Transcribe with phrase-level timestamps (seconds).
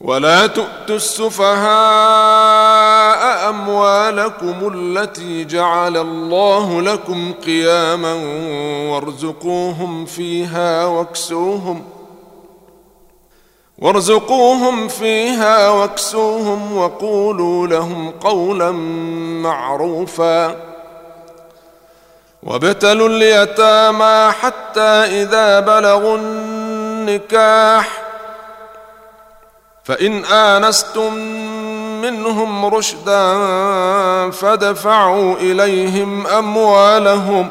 [0.00, 1.60] ولا تؤتوا السفهاء
[3.48, 8.14] أموالكم التي جعل الله لكم قياما
[8.90, 11.84] وارزقوهم فيها واكسوهم
[13.78, 18.70] وارزقوهم فيها واكسوهم وقولوا لهم قولا
[19.42, 20.56] معروفا
[22.42, 24.80] وابتلوا اليتامى حتى
[25.22, 27.99] إذا بلغوا النكاح
[29.84, 31.14] فإن آنستم
[32.02, 33.40] منهم رشدا
[34.30, 37.48] فدفعوا إليهم أموالهم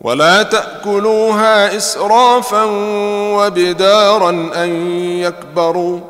[0.00, 2.62] ولا تأكلوها إسرافا
[3.34, 6.00] وبدارا أن يكبروا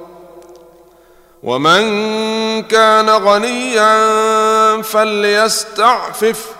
[1.43, 1.83] ومن
[2.63, 3.93] كان غنيا
[4.83, 6.60] فليستعفف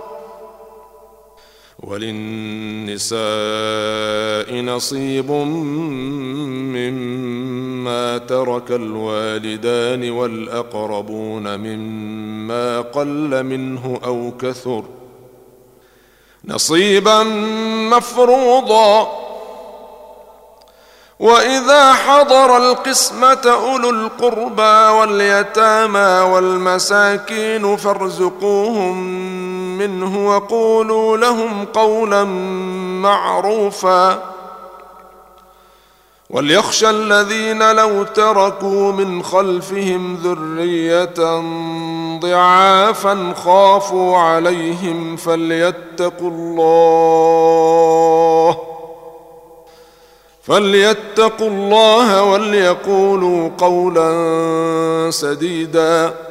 [1.83, 3.21] وللنساء
[4.61, 5.31] نصيب
[6.75, 14.83] مما ترك الوالدان والأقربون مما قل منه أو كثر
[16.45, 17.23] نصيبا
[17.93, 19.21] مفروضا.
[21.19, 28.97] وإذا حضر القسمة أولو القربى واليتامى والمساكين فارزقوهم
[29.87, 32.23] منه وقولوا لهم قولا
[33.03, 34.31] معروفا.
[36.29, 41.41] وليخشى الذين لو تركوا من خلفهم ذرية
[42.19, 47.51] ضعافا خافوا عليهم فليتقوا الله
[50.43, 54.11] فليتقوا الله وليقولوا قولا
[55.11, 56.30] سديدا.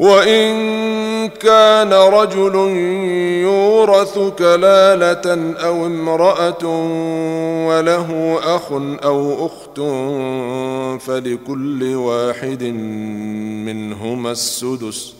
[0.00, 2.54] وإن كان رجل
[3.44, 6.64] يورث كلالة أو امرأة
[7.68, 8.72] وله أخ
[9.04, 9.80] أو أخت
[11.02, 12.62] فلكل واحد
[13.64, 15.19] منهما السدس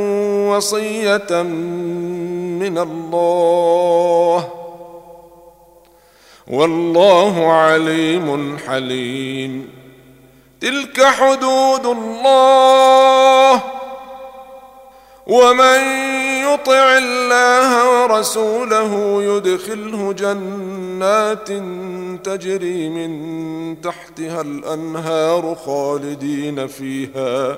[0.55, 1.41] وصية
[2.61, 4.49] من الله.
[6.47, 9.69] والله عليم حليم.
[10.61, 13.61] تلك حدود الله.
[15.27, 15.79] ومن
[16.53, 21.47] يطع الله ورسوله يدخله جنات
[22.25, 27.57] تجري من تحتها الأنهار خالدين فيها.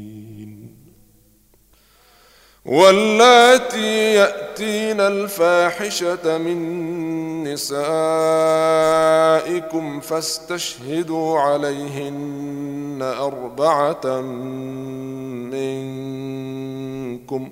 [2.71, 7.99] واللاتي يأتين الفاحشة من نسائكم
[9.99, 14.21] فاستشهدوا عليهن أربعة
[17.21, 17.51] منكم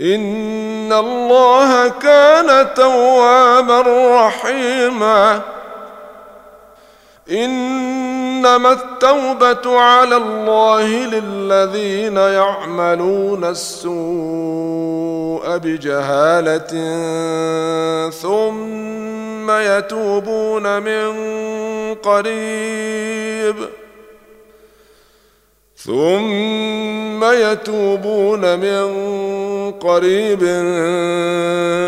[0.00, 3.80] ان الله كان توابا
[4.26, 5.40] رحيما.
[7.30, 13.88] انما التوبه على الله للذين يعملون السوء
[15.56, 16.70] بجهاله
[18.10, 21.14] ثم يتوبون من
[21.94, 23.56] قريب.
[25.76, 28.84] ثم يتوبون من
[29.70, 30.40] قريب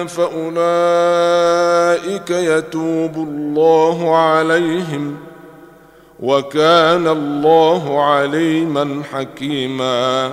[0.09, 0.61] فأولئك
[2.31, 5.17] يتوب الله عليهم
[6.21, 10.33] وكان الله عليما حكيما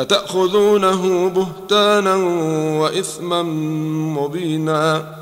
[0.00, 2.14] أتأخذونه بهتانا
[2.80, 3.42] وإثما
[4.22, 5.18] مبينا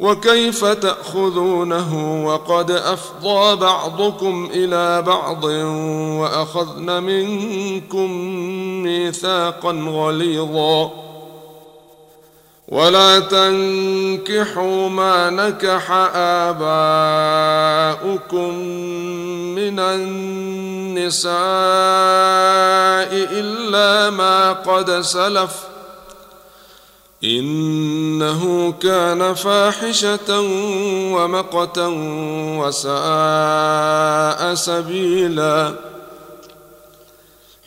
[0.00, 5.44] وكيف تأخذونه وقد أفضى بعضكم إلى بعض
[6.20, 8.10] وأخذن منكم
[8.82, 10.90] ميثاقا غليظا
[12.68, 15.90] ولا تنكحوا ما نكح
[16.50, 16.80] آباؤكم
[19.70, 21.30] من النساء
[23.12, 25.50] إلا ما قد سلف
[27.24, 30.40] إنه كان فاحشة
[31.12, 31.86] ومقتا
[32.58, 35.89] وساء سبيلاً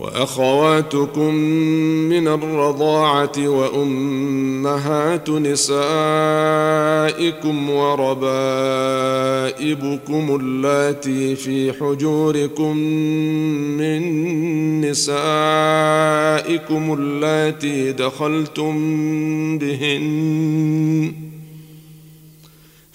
[0.00, 1.34] وأخواتكم
[2.08, 5.70] من الرضاعة وأمهات نسائكم
[7.70, 8.30] وربائبكم
[10.40, 12.76] اللاتي في حجوركم
[13.76, 14.00] من
[14.80, 15.22] نسائكم
[16.98, 18.78] اللاتي دخلتم
[19.58, 21.29] بهن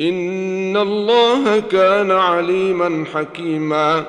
[0.00, 4.04] ان الله كان عليما حكيما.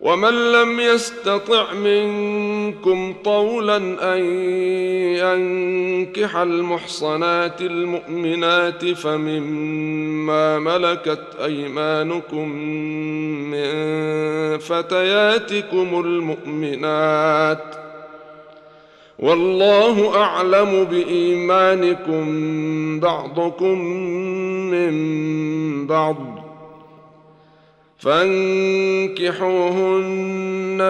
[0.00, 3.76] ومن لم يستطع منكم طولا
[4.14, 4.24] ان
[5.16, 12.48] ينكح المحصنات المؤمنات فمما مما ملكت ايمانكم
[13.50, 13.68] من
[14.58, 17.74] فتياتكم المؤمنات
[19.20, 22.24] والله أعلم بإيمانكم
[23.00, 23.78] بعضكم
[24.70, 26.16] من بعض
[27.98, 29.20] فانكحوهن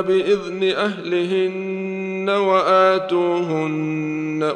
[0.03, 3.91] بإذن أهلهن وآتوهن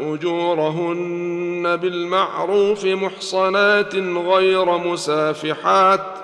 [0.02, 6.23] أجورهن بالمعروف محصنات غير مسافحات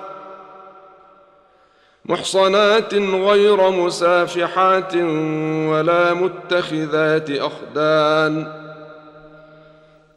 [2.11, 4.95] محصنات غير مسافحات
[5.65, 8.61] ولا متخذات أخدان.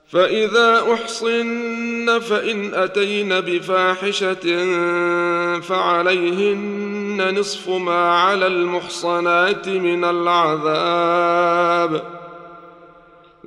[0.09, 4.65] فإذا أحصن فإن أتين بفاحشة
[5.61, 12.03] فعليهن نصف ما على المحصنات من العذاب.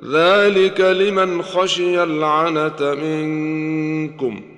[0.04, 4.57] ذلك لمن خشي العنة منكم.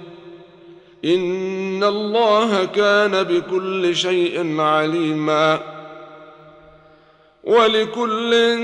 [1.05, 5.59] ان الله كان بكل شيء عليما.
[7.43, 8.59] ولكل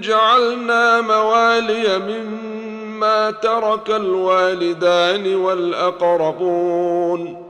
[0.00, 7.46] جعلنا موالي مما ترك الوالدان والاقربون.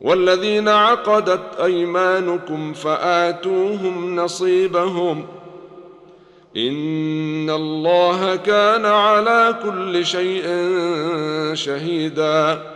[0.00, 5.26] والذين عقدت ايمانكم فاتوهم نصيبهم.
[6.56, 10.44] ان الله كان على كل شيء
[11.54, 12.75] شهيدا.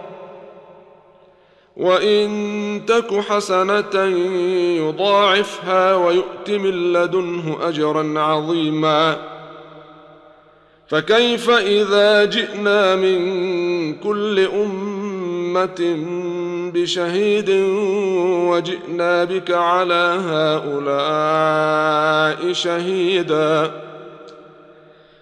[1.81, 4.05] وإن تك حسنة
[4.77, 9.17] يضاعفها ويؤت من لدنه أجرا عظيما.
[10.89, 13.19] فكيف إذا جئنا من
[13.95, 15.97] كل أمة
[16.73, 17.49] بشهيد
[18.49, 21.33] وجئنا بك على هؤلاء
[22.53, 23.71] شهيدا؟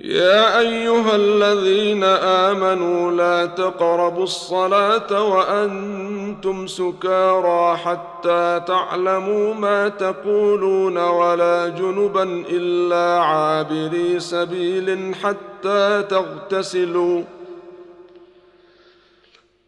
[0.00, 12.44] يا أيها الذين آمنوا لا تقربوا الصلاة وأنتم سكارى حتى تعلموا ما تقولون ولا جنبا
[12.50, 17.22] إلا عابري سبيل حتى تغتسلوا.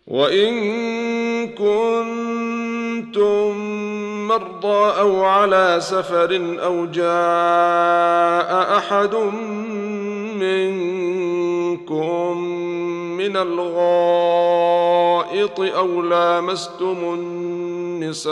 [0.06, 0.52] وإن
[1.48, 3.50] كنتم
[4.28, 9.14] مرضى أو على سفر أو جاء أحد
[10.40, 12.38] منكم
[13.16, 14.80] من الغائط
[15.60, 18.30] أو لامستم النساء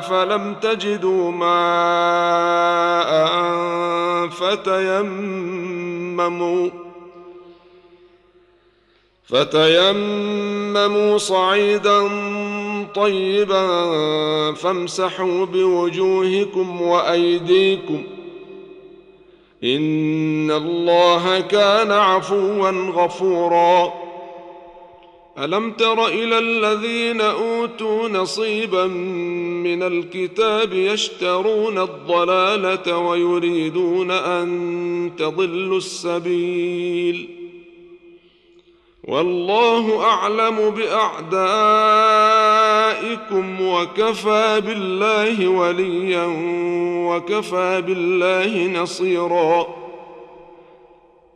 [0.00, 3.10] فلم تجدوا ماء
[4.50, 5.50] فتيمموا
[9.30, 12.08] فتيمموا صعيدا
[12.94, 13.64] طيبا
[14.52, 18.02] فامسحوا بوجوهكم وأيديكم
[19.64, 23.92] ان الله كان عفوا غفورا.
[25.38, 37.39] الم تر إلى الذين اوتوا نصيبا من الكتاب يشترون الضلاله ويريدون ان تضلوا السبيل
[39.04, 41.40] والله أعلم بأعدائكم
[43.60, 46.26] وكفى بالله وليا
[47.08, 49.79] وكفى بالله نصيرا.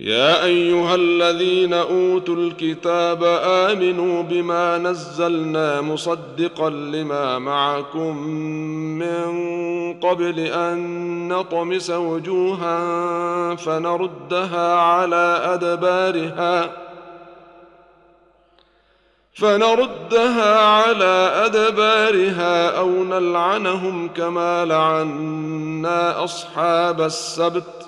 [0.00, 8.16] يا أيها الذين أوتوا الكتاب آمنوا بما نزلنا مصدقا لما معكم
[8.98, 9.30] من
[10.00, 12.78] قبل أن نطمس وجوها
[13.54, 16.70] فنردها على أدبارها
[19.34, 27.87] فنردها على أدبارها أو نلعنهم كما لعنا أصحاب السبت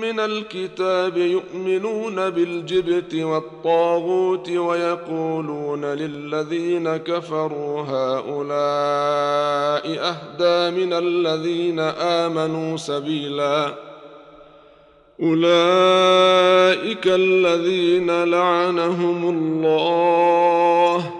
[0.00, 8.58] من الكتاب يؤمنون بالجبت والطاغوت ويقولون للذين كفروا هؤلاء
[9.98, 13.74] أهدى من الذين آمنوا سبيلا.
[15.22, 21.10] أولئك الذين لعنهم الله.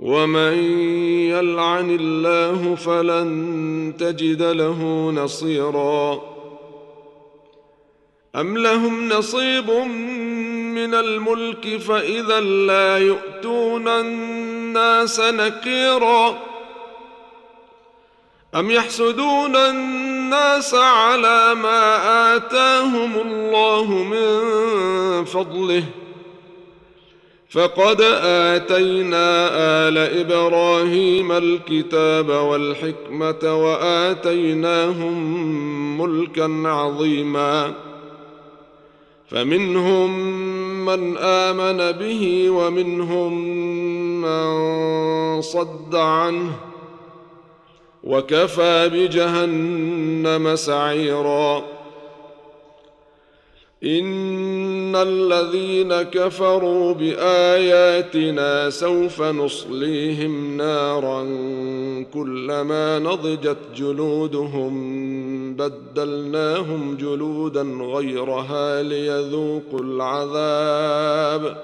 [0.00, 0.52] ومن
[1.30, 6.37] يلعن الله فلن تجد له نصيرا.
[8.40, 9.70] أم لهم نصيب
[10.74, 16.38] من الملك فإذا لا يؤتون الناس نكيرا
[18.54, 25.84] أم يحسدون الناس على ما آتاهم الله من فضله
[27.50, 29.48] فقد آتينا
[29.88, 35.18] آل إبراهيم الكتاب والحكمة وآتيناهم
[36.00, 37.87] ملكا عظيماً
[39.28, 40.20] فمنهم
[40.84, 43.32] من آمن به ومنهم
[44.20, 46.52] من صد عنه
[48.04, 51.78] وكفى بجهنم سعيرا.
[53.84, 61.22] إن الذين كفروا بآياتنا سوف نصليهم نارا
[62.14, 64.74] كلما نضجت جلودهم
[65.54, 71.56] بدلناهم جلودا غيرها ليذوقوا العذاب.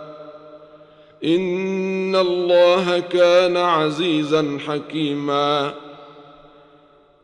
[1.25, 5.75] إن الله كان عزيزا حكيما.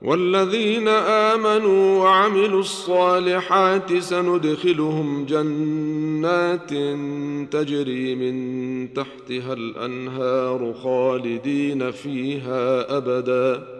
[0.02, 6.70] والذين آمنوا وعملوا الصالحات سندخلهم جنات
[7.52, 13.79] تجري من تحتها الأنهار خالدين فيها أبدا.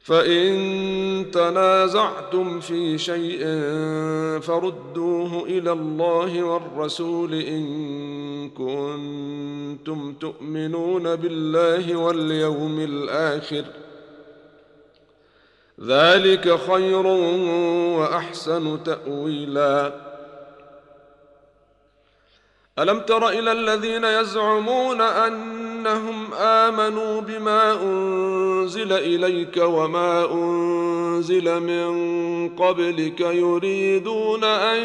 [0.00, 3.38] فإن تنازعتم في شيء
[4.40, 13.64] فردوه إلى الله والرسول إن كنتم تؤمنون بالله واليوم الآخر
[15.80, 17.06] ذلك خير
[17.96, 20.10] وأحسن تأويلا.
[22.78, 25.00] ألم تر إلى الذين يزعمون
[25.80, 34.80] أنهم آمنوا بما أنزل إليك وما أنزل من قبلك يريدون أن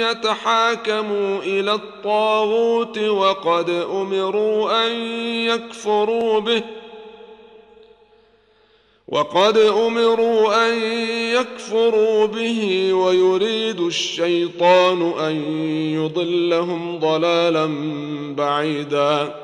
[0.00, 4.92] يتحاكموا إلى الطاغوت وقد أمروا أن
[5.46, 6.62] يكفروا به
[9.08, 10.82] وقد أمروا أن
[11.34, 15.36] يكفروا به ويريد الشيطان أن
[15.94, 17.66] يضلهم ضلالا
[18.36, 19.43] بعيدا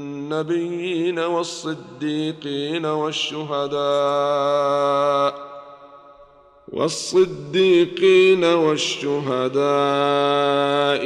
[0.31, 3.81] النبيين والصديقين والشهداء
[6.73, 9.61] والصديقين والشهداء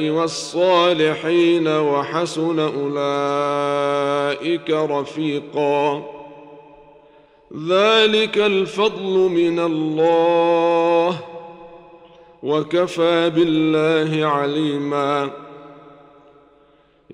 [0.10, 3.00] والصالحين وحسن أولئك
[4.70, 6.06] رفيقا.
[7.70, 11.20] ذلك الفضل من الله
[12.44, 15.32] وكفى بالله عليما.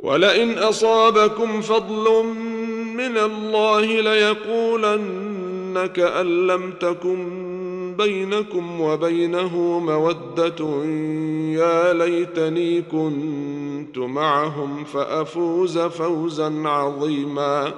[0.00, 2.24] ولئن أصابكم فضل
[2.96, 7.56] من الله ليقولن كان لم تكن
[7.98, 10.84] بينكم وبينه مودة
[11.62, 17.72] يا ليتني كنت معهم فأفوز فوزا عظيما.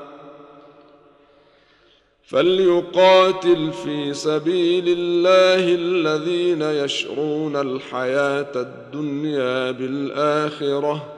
[2.24, 11.17] فليقاتل في سبيل الله الذين يشرون الحياة الدنيا بالآخرة.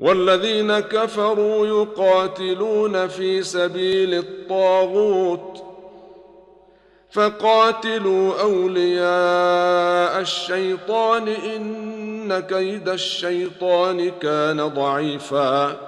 [0.00, 5.62] والذين كفروا يقاتلون في سبيل الطاغوت
[7.12, 15.80] فقاتلوا أولياء الشيطان إن كيد الشيطان كان ضعيفا.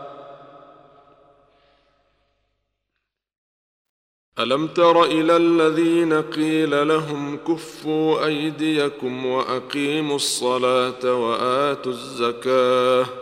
[4.39, 13.22] ألم تر إلى الذين قيل لهم كفوا أيديكم وأقيموا الصلاة وآتوا الزكاة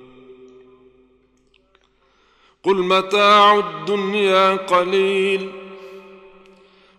[2.63, 5.51] قل متاع الدنيا قليل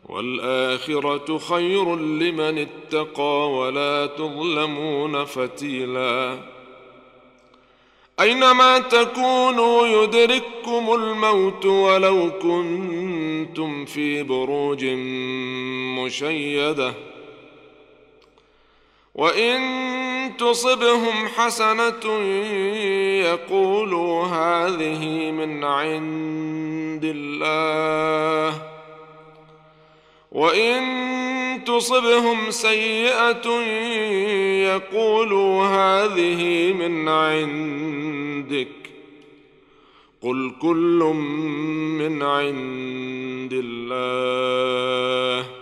[0.08, 6.38] والآخرة خير لمن اتقى ولا تظلمون فتيلا
[8.20, 14.84] أينما تكونوا يدرككم الموت ولو كنتم في بروج
[15.98, 16.94] مشيدة
[19.14, 22.20] وان تصبهم حسنه
[23.20, 28.62] يقولوا هذه من عند الله
[30.32, 33.48] وان تصبهم سيئه
[34.74, 38.68] يقولوا هذه من عندك
[40.22, 41.12] قل كل
[41.98, 45.61] من عند الله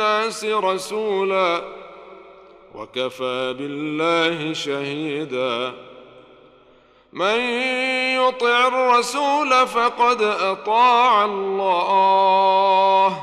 [0.00, 1.62] الناس رسولا
[2.74, 5.74] وكفى بالله شهيدا.
[7.12, 7.40] من
[8.14, 13.22] يطع الرسول فقد أطاع الله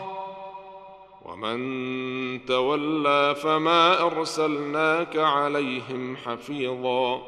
[1.26, 7.22] ومن تولى فما أرسلناك عليهم حفيظا.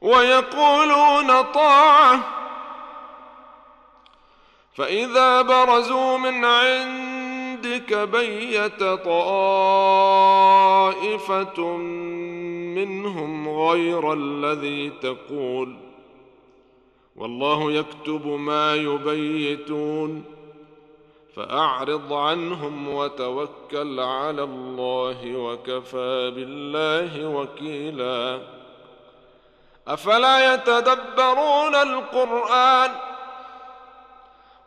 [0.00, 2.20] ويقولون طاعة
[4.76, 7.07] فإذا برزوا من عند
[7.58, 9.76] عندك بيت طائفة
[12.76, 15.76] منهم غير الذي تقول.
[17.16, 20.24] والله يكتب ما يبيتون.
[21.36, 28.40] فأعرض عنهم وتوكل على الله وكفى بالله وكيلا.
[29.88, 32.90] أفلا يتدبرون القرآن؟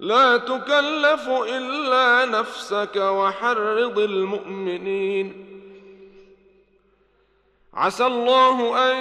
[0.00, 5.46] لا تكلف إلا نفسك وحرض المؤمنين.
[7.74, 8.96] عسى الله أن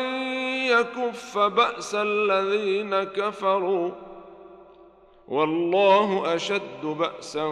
[0.66, 3.92] يكف بأس الذين كفروا.
[5.28, 7.44] والله أشد بأسا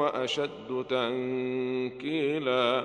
[0.00, 2.84] وأشد تنكيلا.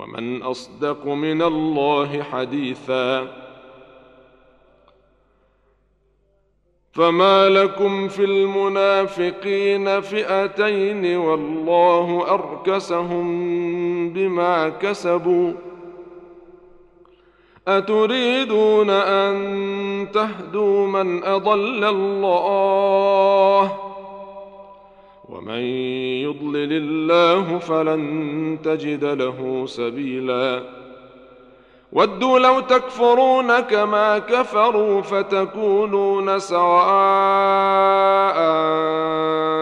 [0.00, 3.28] ومن أصدق من الله حديثا.
[6.92, 13.26] فما لكم في المنافقين فئتين والله أركسهم
[14.12, 15.52] بما كسبوا.
[17.68, 23.89] أتريدون أن تهدوا من أضل الله؟
[25.30, 25.60] ومن
[26.26, 30.62] يضلل الله فلن تجد له سبيلا.
[31.92, 36.80] ودوا لو تكفرون كما كفروا فتكونون سواء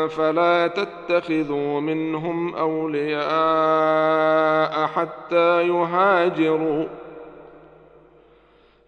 [0.08, 3.28] فلا تتخذوا منهم أولياء
[4.86, 6.86] حتى يهاجروا.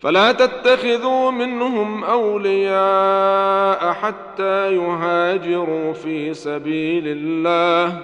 [0.00, 8.00] فلا تتخذوا منهم أولياء حتى يهاجروا في سبيل الله.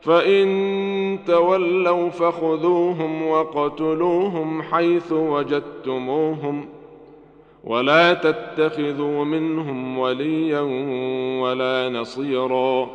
[0.00, 6.68] فإن تولوا فخذوهم وقتلوهم حيث وجدتموهم.
[7.64, 10.60] ولا تتخذوا منهم وليا
[11.42, 12.90] ولا نصيرا.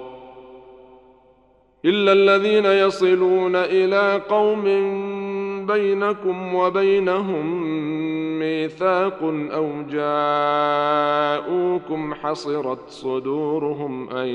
[1.86, 4.66] إلا الذين يصلون إلى قوم
[5.72, 7.64] بينكم وبينهم
[8.40, 9.20] ميثاق
[9.54, 9.70] أو
[11.50, 14.28] جاءوكم حصرت صدورهم أن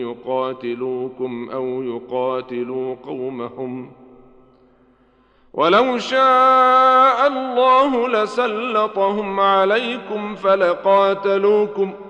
[0.00, 3.90] يقاتلوكم أو يقاتلوا قومهم
[5.54, 12.09] ولو شاء الله لسلطهم عليكم فلقاتلوكم ۖ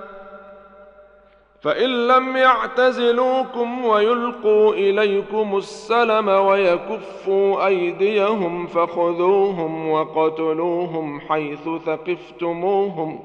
[1.61, 13.19] فإن لم يعتزلوكم ويلقوا إليكم السلم ويكفوا أيديهم فخذوهم وقتلوهم حيث ثقفتموهم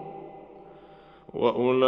[1.34, 1.78] وأولئكم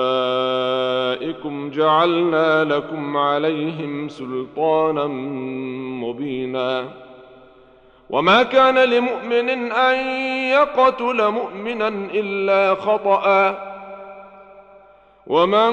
[1.71, 5.07] جعلنا لكم عليهم سلطانا
[6.05, 6.89] مبينا
[8.11, 10.07] وما كان لمؤمن أن
[10.51, 13.69] يقتل مؤمنا إلا خطأ
[15.29, 15.73] ومن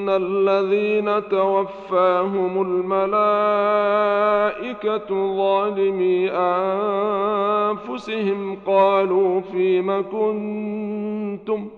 [0.00, 3.76] ان الذين توفاهم الملائكه
[5.36, 6.30] ظالمي
[7.70, 11.68] انفسهم قالوا فيم كنتم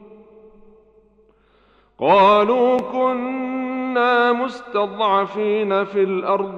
[1.98, 6.54] قالوا كنا مستضعفين في الأرض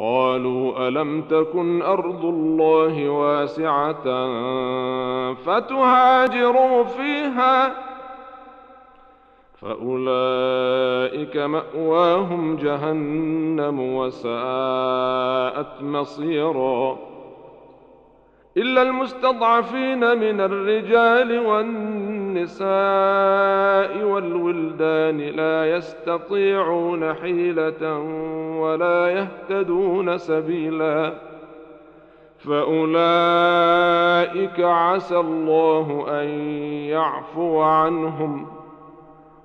[0.00, 4.04] قالوا الم تكن ارض الله واسعه
[5.34, 7.87] فتهاجروا فيها
[9.60, 16.98] فأولئك مأواهم جهنم وساءت مصيرا.
[18.56, 22.68] إلا المستضعفين من الرجال والنساء
[24.04, 27.98] والولدان لا يستطيعون حيلة
[28.60, 31.12] ولا يهتدون سبيلا.
[32.38, 33.00] فأولئك
[34.60, 36.28] عسى الله أن
[36.88, 38.57] يعفو عنهم.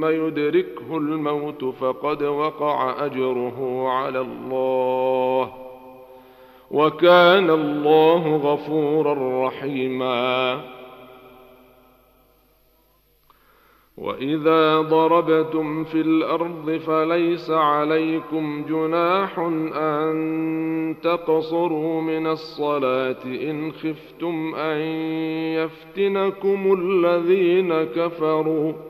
[0.00, 5.52] ثم يدركه الموت فقد وقع أجره على الله
[6.70, 10.60] وكان الله غفورا رحيما.
[13.98, 19.38] وإذا ضربتم في الأرض فليس عليكم جناح
[19.74, 24.78] أن تقصروا من الصلاة إن خفتم أن
[25.60, 28.89] يفتنكم الذين كفروا.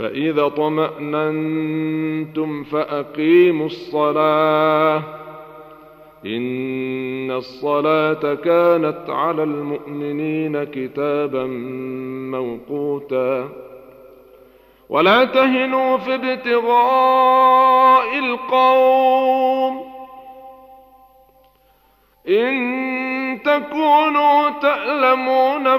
[0.00, 5.02] فإذا طمأننتم فأقيموا الصلاة.
[6.26, 11.46] إن الصلاة كانت على المؤمنين كتابا
[12.30, 13.48] موقوتا.
[14.88, 19.84] ولا تهنوا في ابتغاء القوم.
[22.28, 25.78] إن تكونوا تألمون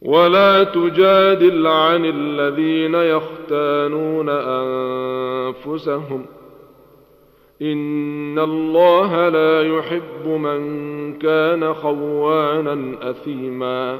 [0.01, 6.25] ولا تجادل عن الذين يختانون أنفسهم.
[7.61, 13.99] إن الله لا يحب من كان خوانا أثيما.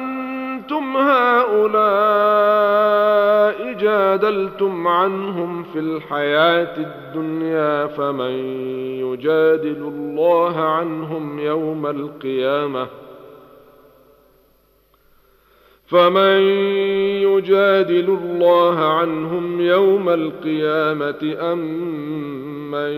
[0.71, 1.73] أنتم هؤلاء
[3.73, 8.31] جادلتم عنهم في الحياة الدنيا فمن
[8.99, 12.87] يجادل الله عنهم يوم القيامة
[15.87, 16.41] فمن
[17.27, 21.59] يجادل الله عنهم يوم القيامة أم
[22.71, 22.91] من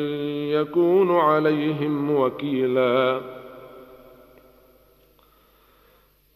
[0.49, 3.21] يكون عليهم وكيلا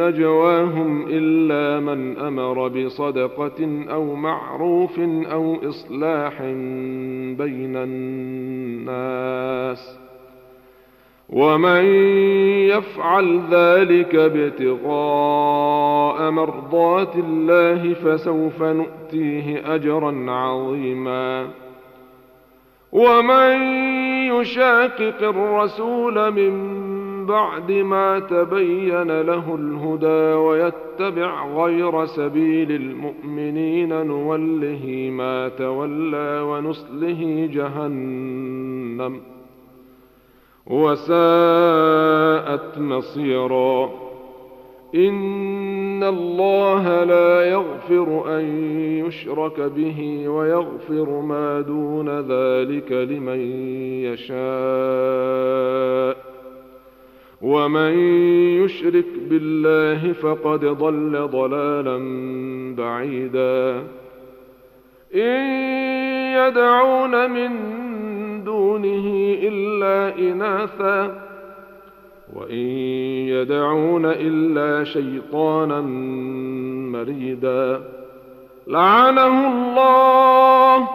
[0.00, 4.98] نجواهم إلا من أمر بصدقة أو معروف
[5.32, 6.42] أو إصلاح
[7.38, 9.30] بين الناس
[11.28, 11.84] ومن
[12.70, 15.70] يفعل ذلك ابتغاء
[16.30, 21.48] مرضات الله فسوف نؤتيه أجرا عظيما
[22.92, 23.52] ومن
[24.40, 26.50] يشاقق الرسول من
[27.26, 39.20] بعد ما تبين له الهدى ويتبع غير سبيل المؤمنين نوله ما تولى ونصله جهنم
[40.66, 41.08] وساءت
[42.78, 43.90] مصيرا.
[44.94, 48.44] إن الله لا يغفر أن
[49.06, 53.40] يشرك به ويغفر ما دون ذلك لمن
[54.04, 54.40] يشاء.
[57.42, 57.98] ومن
[58.64, 61.98] يشرك بالله فقد ضل ضلالا
[62.74, 63.82] بعيدا
[65.14, 65.50] ان
[66.36, 67.50] يدعون من
[68.44, 71.30] دونه الا اناثا
[72.36, 72.66] وان
[73.28, 75.80] يدعون الا شيطانا
[76.90, 77.80] مريدا
[78.66, 80.88] لعنه الله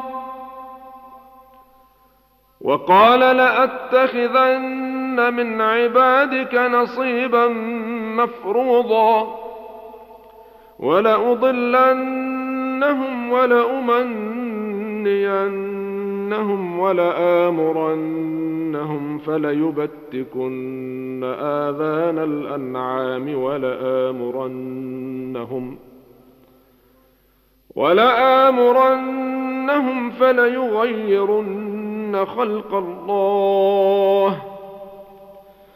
[2.62, 7.48] وقال لاتخذن من عبادك نصيبا
[8.18, 9.36] مفروضا
[10.80, 13.86] ولأضلنهم ولأمنينهم
[16.80, 18.26] ولآمرنهم
[19.18, 24.86] فليبتكن آذان الأنعام ولآمرنهم
[27.76, 34.42] ولآمرنهم فليغيرن خلق الله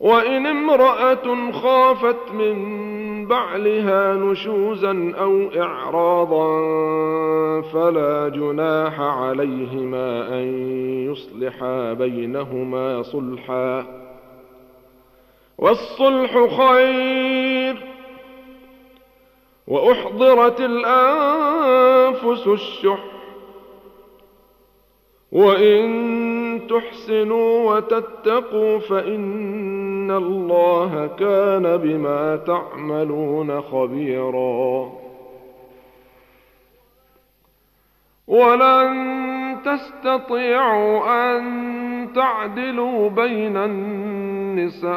[0.00, 2.78] وإن امرأة خافت من
[3.26, 6.50] بعلها نشوزا أو إعراضا
[7.60, 10.72] فلا جناح عليهما أن
[11.10, 13.86] يصلحا بينهما صلحا.
[15.58, 17.86] والصلح خير.
[19.66, 23.04] وأحضرت الأنفس الشح.
[25.32, 28.78] وإن تحسنوا وتتقوا
[30.08, 34.92] فان الله كان بما تعملون خبيرا.
[38.28, 41.00] ولن تستطيعوا
[41.36, 41.42] ان
[42.14, 44.88] تعدلوا بين النساء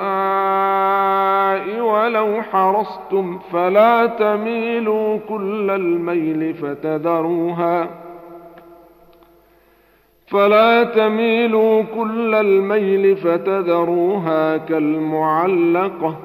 [1.82, 8.01] ولو حرصتم فلا تميلوا كل الميل فتذروها.
[10.32, 16.16] فلا تميلوا كل الميل فتذروها كالمعلقة.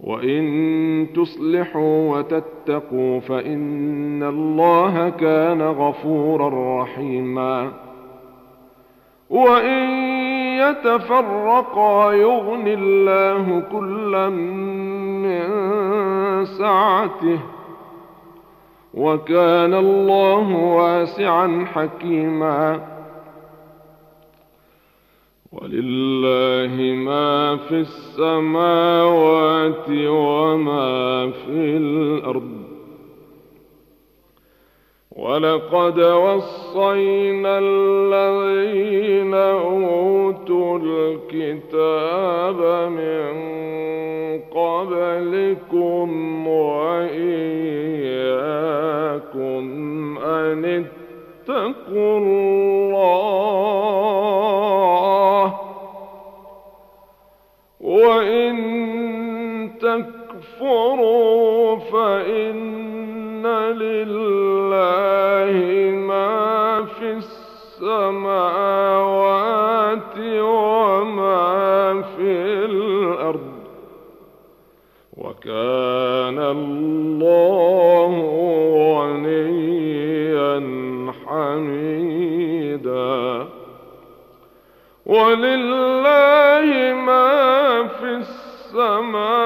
[0.00, 7.72] وإن تصلحوا وتتقوا فإن الله كان غفورا رحيما.
[9.30, 9.90] وإن
[10.58, 15.44] يتفرقا يغن الله كلا من
[16.44, 17.38] سعته.
[18.96, 22.80] وكان الله واسعا حكيما.
[25.52, 28.30] ولله ما في السماوات
[30.08, 32.63] وما في الأرض.
[35.24, 43.32] ولقد وصينا الذين أوتوا الكتاب من
[44.54, 46.08] قبلكم
[46.48, 47.14] وإياكم
[50.18, 50.84] أن
[51.48, 53.14] اتقوا الله
[57.80, 58.54] وإن
[59.80, 64.43] تكفروا فإن لله
[75.44, 78.12] وكان الله
[78.96, 80.56] غنيا
[81.26, 83.04] حميدا.
[85.06, 86.66] ولله
[87.06, 89.43] ما في السماوات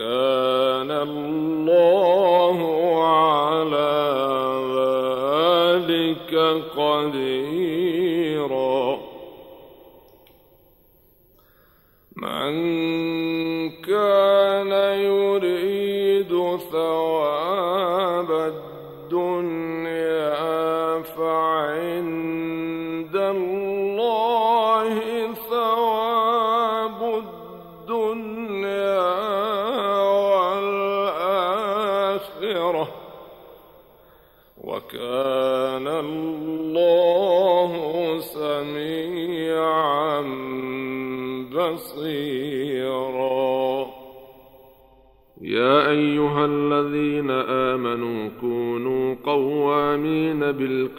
[0.00, 2.29] وكان الله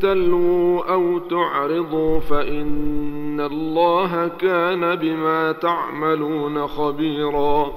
[0.00, 7.72] تلووا أو تعرضوا فان الله كان بما تعملون خبيرا.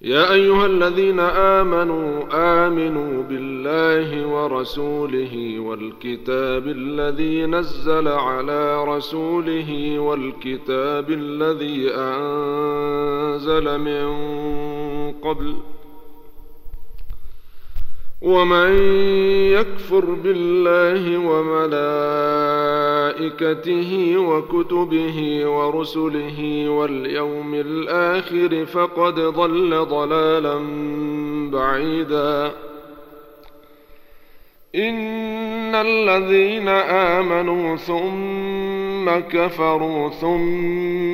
[0.00, 2.22] يا ايها الذين امنوا
[2.66, 14.04] امنوا بالله ورسوله والكتاب الذي نزل على رسوله والكتاب الذي انزل من
[15.12, 15.54] قبل
[18.24, 18.72] ومن
[19.52, 21.78] يكفر بالله وملائكته
[24.18, 30.58] وكتبه ورسله واليوم الآخر فقد ضل ضلالا
[31.52, 32.52] بعيدا.
[34.74, 36.68] إن الذين
[37.18, 41.13] آمنوا ثم كفروا ثم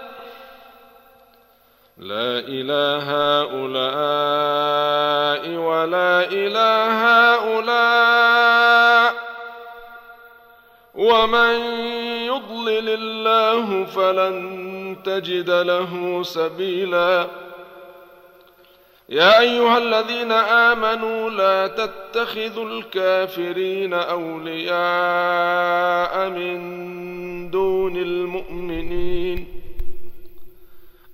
[2.01, 3.05] لا إله
[3.41, 3.81] هؤلاء
[5.55, 6.89] ولا إله
[7.35, 9.13] هؤلاء.
[10.95, 11.55] ومن
[12.25, 17.27] يضلل الله فلن تجد له سبيلا.
[19.09, 24.69] يا أيها الذين آمنوا لا تتخذوا الكافرين أولياء
[26.29, 29.60] من دون المؤمنين.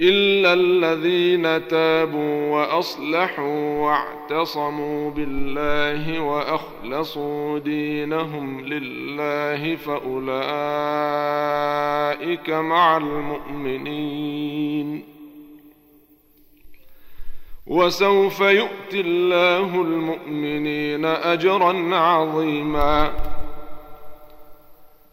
[0.00, 10.10] إلا الذين تابوا وأصلحوا واعتصموا بالله وأخلصوا دينهم لله فأولئك
[12.50, 14.24] مع المؤمنين.
[17.66, 23.12] وسوف يؤتي الله المؤمنين اجرا عظيما.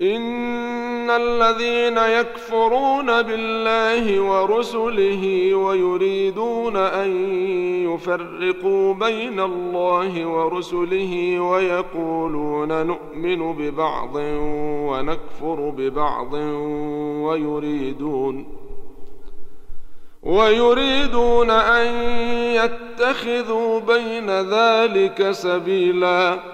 [0.00, 7.10] إن الذين يكفرون بالله ورسله ويريدون أن
[7.92, 14.14] يفرقوا بين الله ورسله ويقولون نؤمن ببعض
[14.90, 16.32] ونكفر ببعض
[17.24, 18.46] ويريدون
[20.22, 21.86] ويريدون أن
[22.54, 26.53] يتخذوا بين ذلك سبيلا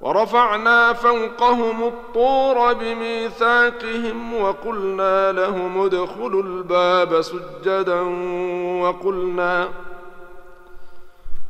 [0.00, 8.00] ورفعنا فوقهم الطور بميثاقهم وقلنا لهم ادخلوا الباب سجدا
[8.82, 9.68] وقلنا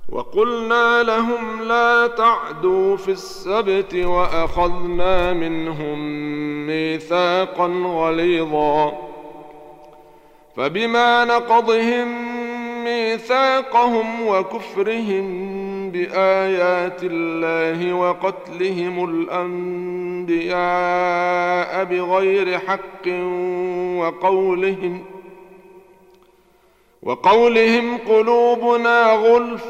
[0.09, 5.99] وقلنا لهم لا تعدوا في السبت وأخذنا منهم
[6.67, 8.93] ميثاقا غليظا
[10.57, 12.09] فبما نقضهم
[12.85, 19.05] ميثاقهم وكفرهم بآيات الله وقتلهم
[20.31, 23.09] الأنبياء بغير حق
[23.99, 25.05] وقولهم
[27.03, 29.65] وقولهم قلوبنا غلف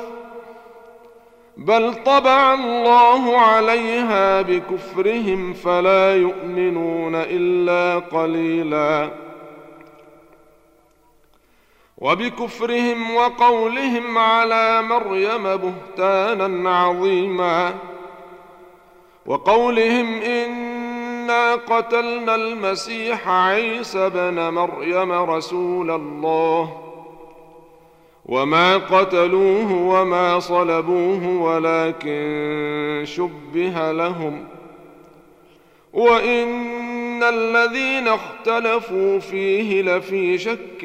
[1.56, 9.10] بل طبع الله عليها بكفرهم فلا يؤمنون إلا قليلا
[11.98, 17.74] وبكفرهم وقولهم على مريم بهتانا عظيما.
[19.26, 26.82] وقولهم إنا قتلنا المسيح عيسى بن مريم رسول الله.
[28.26, 34.44] وما قتلوه وما صلبوه ولكن شبه لهم.
[35.92, 40.84] وإن الذين اختلفوا فيه لفي شك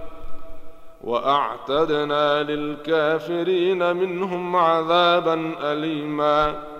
[1.03, 6.71] وأعتدنا للكافرين منهم عذابا اليما.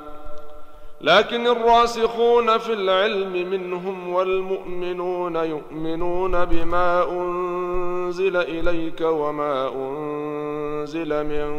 [1.01, 11.51] لكن الراسخون في العلم منهم والمؤمنون يؤمنون بما أنزل إليك وما أنزل من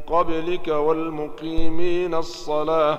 [0.00, 2.98] قبلك والمقيمين الصلاة